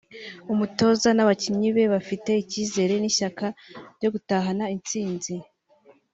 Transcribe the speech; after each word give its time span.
umutoza 0.53 1.09
n’abakinnyi 1.13 1.69
be 1.75 1.83
bafite 1.93 2.29
icyizere 2.43 2.93
n’ishyaka 2.97 3.45
ry 3.95 4.07
gutahana 4.13 4.65
intsinzi 4.75 5.33